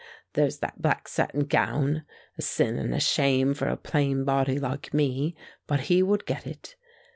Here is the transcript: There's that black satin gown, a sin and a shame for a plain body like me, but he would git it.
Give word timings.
There's 0.33 0.57
that 0.61 0.81
black 0.81 1.07
satin 1.07 1.41
gown, 1.43 2.05
a 2.35 2.41
sin 2.41 2.79
and 2.79 2.91
a 2.91 2.99
shame 2.99 3.53
for 3.53 3.67
a 3.67 3.77
plain 3.77 4.23
body 4.25 4.57
like 4.57 4.95
me, 4.95 5.35
but 5.67 5.81
he 5.81 6.01
would 6.01 6.25
git 6.25 6.47
it. 6.47 6.75